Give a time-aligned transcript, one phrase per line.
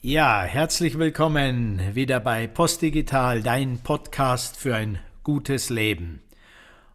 [0.00, 6.20] Ja, herzlich willkommen wieder bei Postdigital, dein Podcast für ein gutes Leben.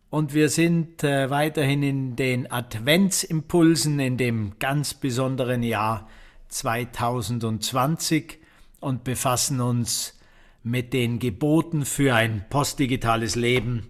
[0.10, 6.08] Und wir sind äh, weiterhin in den Adventsimpulsen in dem ganz besonderen Jahr
[6.48, 8.40] 2020
[8.80, 10.18] und befassen uns
[10.64, 13.90] mit den Geboten für ein postdigitales Leben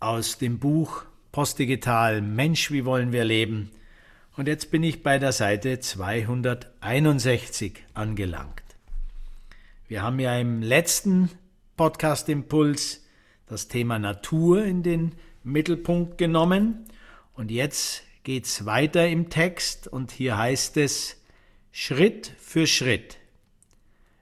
[0.00, 3.70] aus dem Buch Postdigital Mensch, wie wollen wir leben?
[4.40, 8.62] Und jetzt bin ich bei der Seite 261 angelangt.
[9.86, 11.28] Wir haben ja im letzten
[11.76, 13.04] Podcast Impuls
[13.44, 15.12] das Thema Natur in den
[15.44, 16.86] Mittelpunkt genommen
[17.34, 21.20] und jetzt geht es weiter im Text und hier heißt es
[21.70, 23.18] Schritt für Schritt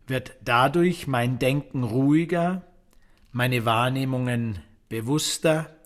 [0.09, 2.63] wird dadurch mein Denken ruhiger,
[3.31, 4.59] meine Wahrnehmungen
[4.89, 5.77] bewusster,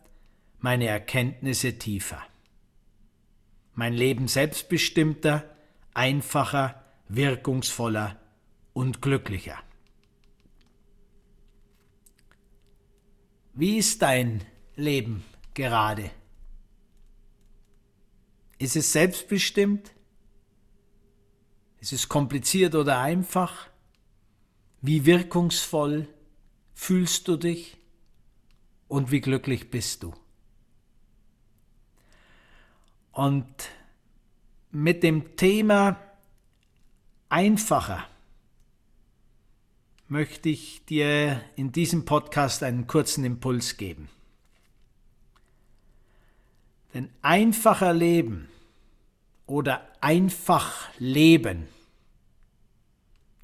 [0.58, 2.22] meine Erkenntnisse tiefer.
[3.74, 5.48] Mein Leben selbstbestimmter,
[5.94, 8.18] einfacher, wirkungsvoller
[8.72, 9.58] und glücklicher.
[13.54, 14.44] Wie ist dein
[14.76, 16.10] Leben gerade?
[18.58, 19.92] Ist es selbstbestimmt?
[21.80, 23.68] Ist es kompliziert oder einfach?
[24.80, 26.08] Wie wirkungsvoll
[26.72, 27.76] fühlst du dich
[28.88, 30.14] und wie glücklich bist du?
[33.12, 33.46] Und
[34.70, 35.98] mit dem Thema
[37.28, 38.04] einfacher
[40.08, 44.08] möchte ich dir in diesem Podcast einen kurzen Impuls geben.
[46.94, 48.48] Denn einfacher Leben
[49.46, 51.68] oder einfach Leben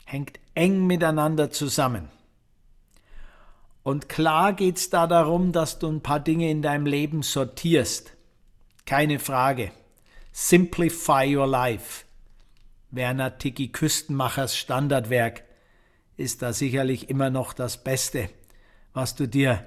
[0.05, 2.09] hängt eng miteinander zusammen.
[3.83, 8.18] Und klar geht es da darum, dass du ein paar Dinge in deinem Leben sortierst.
[8.89, 9.71] Keine Frage.
[10.33, 12.07] Simplify Your Life.
[12.91, 15.45] Werner Tiki Küstenmachers Standardwerk
[16.17, 18.31] ist da sicherlich immer noch das Beste,
[18.95, 19.67] was du dir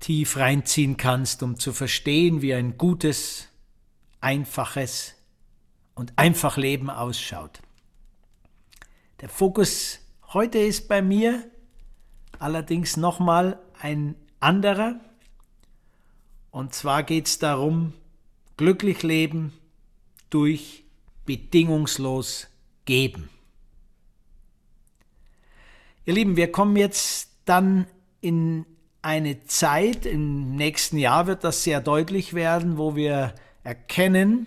[0.00, 3.48] tief reinziehen kannst, um zu verstehen, wie ein gutes,
[4.20, 5.14] einfaches
[5.94, 7.62] und einfach Leben ausschaut.
[9.22, 10.00] Der Fokus
[10.34, 11.50] heute ist bei mir
[12.38, 15.00] allerdings nochmal ein anderer.
[16.50, 17.94] Und zwar geht es darum,
[18.56, 19.52] glücklich leben
[20.30, 20.84] durch
[21.24, 22.48] bedingungslos
[22.84, 23.28] geben.
[26.04, 27.86] Ihr Lieben, wir kommen jetzt dann
[28.20, 28.64] in
[29.02, 34.46] eine Zeit, im nächsten Jahr wird das sehr deutlich werden, wo wir erkennen,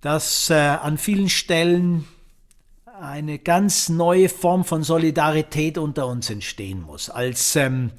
[0.00, 2.06] dass äh, an vielen Stellen
[3.00, 7.08] eine ganz neue Form von Solidarität unter uns entstehen muss.
[7.10, 7.90] Als ähm,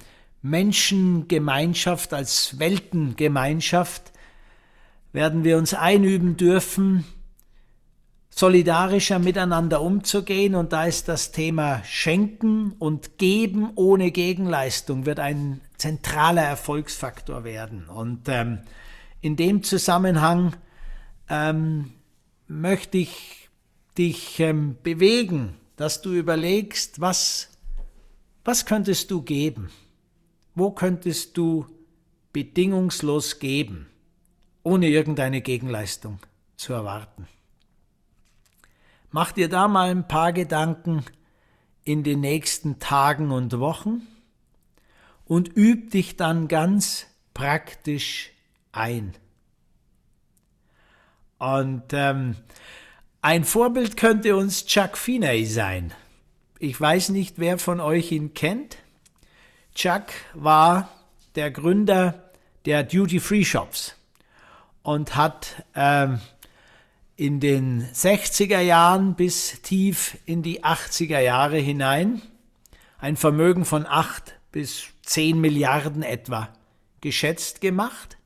[0.42, 4.11] Menschengemeinschaft, als Weltengemeinschaft
[5.14, 7.04] werden wir uns einüben dürfen,
[8.30, 10.56] solidarischer miteinander umzugehen.
[10.56, 17.88] Und da ist das Thema Schenken und Geben ohne Gegenleistung wird ein zentraler Erfolgsfaktor werden.
[17.88, 18.60] Und ähm,
[19.20, 20.56] in dem Zusammenhang
[21.30, 21.92] ähm,
[22.48, 23.50] möchte ich
[23.98, 27.50] dich ähm, bewegen, dass du überlegst, was,
[28.46, 29.70] was könntest du geben?
[30.56, 31.66] Wo könntest du
[32.34, 33.91] bedingungslos geben?
[34.64, 36.20] Ohne irgendeine Gegenleistung
[36.56, 37.28] zu erwarten.
[39.10, 41.04] Mach dir da mal ein paar Gedanken
[41.84, 44.02] in den nächsten Tagen und Wochen
[45.26, 48.32] und üb dich dann ganz praktisch
[48.72, 49.14] ein.
[51.40, 52.36] Und ähm,
[53.22, 55.94] ein Vorbild könnte uns Chuck Finney sein.
[56.60, 58.78] Ich weiß nicht, wer von euch ihn kennt.
[59.74, 60.90] Chuck war
[61.36, 62.32] der Gründer
[62.66, 63.96] der Duty-Free-Shops
[64.84, 66.20] und hat ähm,
[67.16, 72.22] in den 60er Jahren bis tief in die 80er Jahre hinein
[72.98, 76.50] ein Vermögen von 8 bis 10 Milliarden etwa
[77.02, 78.18] geschätzt gemacht.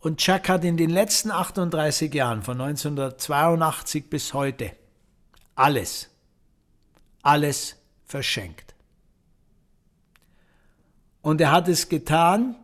[0.00, 4.72] Und Chuck hat in den letzten 38 Jahren, von 1982 bis heute,
[5.54, 6.10] alles,
[7.22, 8.74] alles verschenkt.
[11.22, 12.54] Und er hat es getan,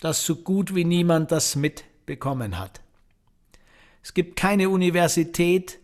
[0.00, 2.80] dass so gut wie niemand das mit bekommen hat.
[4.02, 5.78] Es gibt keine Universität,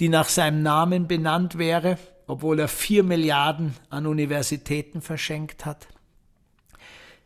[0.00, 5.88] die nach seinem Namen benannt wäre, obwohl er vier Milliarden an Universitäten verschenkt hat.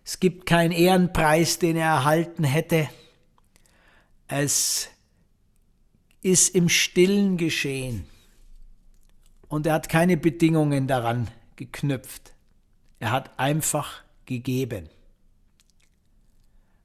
[0.05, 2.89] Es gibt keinen Ehrenpreis, den er erhalten hätte.
[4.29, 4.91] Es
[6.21, 8.07] ist im stillen geschehen.
[9.49, 12.35] Und er hat keine Bedingungen daran geknüpft.
[12.99, 14.89] Er hat einfach gegeben.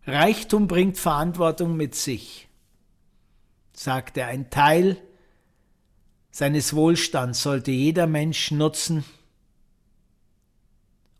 [0.05, 2.47] Reichtum bringt Verantwortung mit sich,
[3.73, 4.27] sagt er.
[4.27, 5.01] Ein Teil
[6.31, 9.03] seines Wohlstands sollte jeder Mensch nutzen,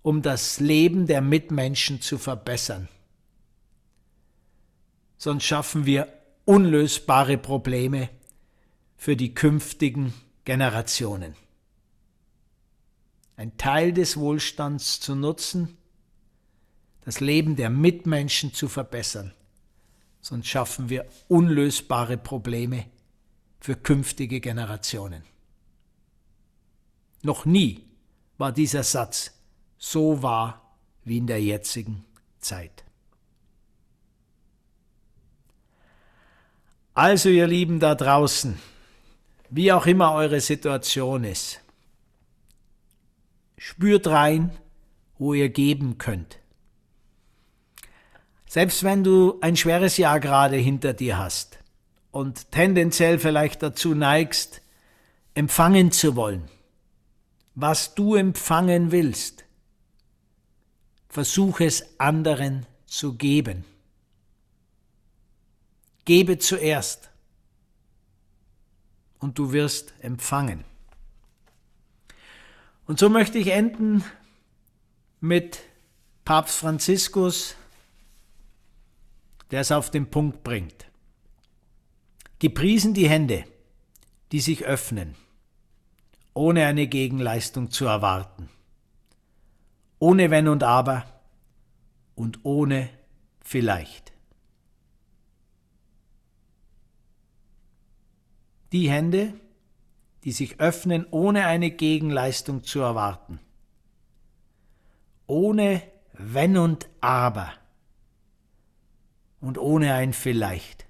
[0.01, 2.87] um das Leben der Mitmenschen zu verbessern.
[5.17, 6.07] Sonst schaffen wir
[6.45, 8.09] unlösbare Probleme
[8.95, 10.13] für die künftigen
[10.45, 11.35] Generationen.
[13.35, 15.77] Ein Teil des Wohlstands zu nutzen,
[17.09, 19.33] das Leben der Mitmenschen zu verbessern,
[20.21, 22.85] sonst schaffen wir unlösbare Probleme
[23.59, 25.23] für künftige Generationen.
[27.23, 27.83] Noch nie
[28.37, 29.31] war dieser Satz
[29.79, 32.05] so wahr wie in der jetzigen
[32.37, 32.83] Zeit.
[36.93, 38.59] Also ihr Lieben da draußen,
[39.49, 41.59] wie auch immer eure Situation ist,
[43.57, 44.55] spürt rein,
[45.17, 46.39] wo ihr geben könnt.
[48.49, 51.59] Selbst wenn du ein schweres Jahr gerade hinter dir hast
[52.09, 54.63] und tendenziell vielleicht dazu neigst,
[55.35, 56.49] empfangen zu wollen,
[57.53, 59.45] was du empfangen willst,
[61.09, 63.65] versuch es anderen zu geben.
[66.05, 67.11] Gebe zuerst
[69.19, 70.65] und du wirst empfangen.
[72.87, 74.03] Und so möchte ich enden
[75.19, 75.59] mit
[76.25, 77.55] Papst Franziskus,
[79.51, 80.87] der es auf den Punkt bringt.
[82.39, 83.43] Gepriesen die Hände,
[84.31, 85.15] die sich öffnen,
[86.33, 88.49] ohne eine Gegenleistung zu erwarten
[89.99, 91.05] ohne Wenn und Aber
[92.15, 92.89] und ohne
[93.41, 94.13] Vielleicht.
[98.71, 99.33] Die Hände,
[100.23, 103.39] die sich öffnen, ohne eine Gegenleistung zu erwarten.
[105.27, 105.81] Ohne
[106.13, 107.51] Wenn und Aber
[109.41, 110.85] und ohne ein Vielleicht.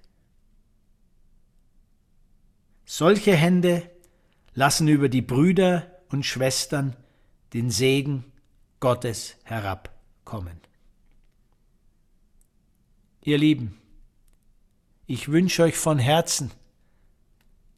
[2.86, 3.90] Solche Hände
[4.54, 6.96] lassen über die Brüder und Schwestern
[7.54, 8.26] den Segen
[8.80, 10.60] Gottes herabkommen.
[13.22, 13.80] Ihr Lieben,
[15.06, 16.52] ich wünsche euch von Herzen,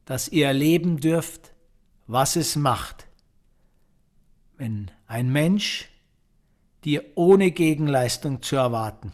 [0.05, 1.53] dass ihr erleben dürft,
[2.07, 3.07] was es macht,
[4.57, 5.89] wenn ein Mensch
[6.83, 9.13] dir ohne Gegenleistung zu erwarten,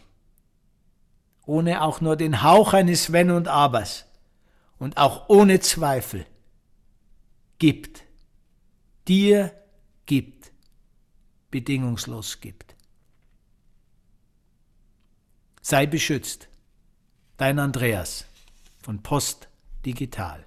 [1.48, 4.04] ohne auch nur den Hauch eines Wenn und Abers
[4.78, 6.26] und auch ohne Zweifel
[7.58, 8.04] gibt,
[9.08, 9.52] dir
[10.04, 10.52] gibt
[11.50, 12.76] bedingungslos gibt.
[15.62, 16.48] Sei beschützt.
[17.38, 18.26] Dein Andreas
[18.82, 19.48] von Post
[19.86, 20.44] Digital.